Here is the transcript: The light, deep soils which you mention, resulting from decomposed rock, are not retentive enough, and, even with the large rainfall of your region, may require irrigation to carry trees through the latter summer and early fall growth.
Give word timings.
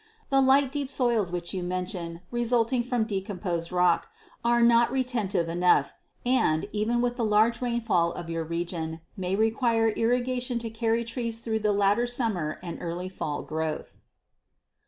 The 0.29 0.41
light, 0.41 0.71
deep 0.71 0.89
soils 0.89 1.31
which 1.31 1.53
you 1.53 1.61
mention, 1.61 2.21
resulting 2.31 2.81
from 2.81 3.03
decomposed 3.03 3.71
rock, 3.71 4.07
are 4.43 4.63
not 4.63 4.91
retentive 4.91 5.47
enough, 5.47 5.93
and, 6.25 6.67
even 6.71 7.01
with 7.01 7.17
the 7.17 7.23
large 7.23 7.61
rainfall 7.61 8.11
of 8.13 8.27
your 8.27 8.43
region, 8.43 9.01
may 9.15 9.35
require 9.35 9.89
irrigation 9.89 10.57
to 10.57 10.71
carry 10.71 11.03
trees 11.03 11.39
through 11.39 11.59
the 11.59 11.71
latter 11.71 12.07
summer 12.07 12.57
and 12.63 12.79
early 12.81 13.09
fall 13.09 13.43
growth. 13.43 13.97